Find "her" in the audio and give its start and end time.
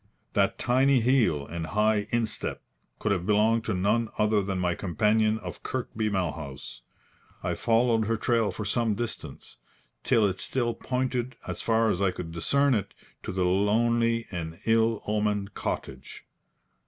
8.05-8.17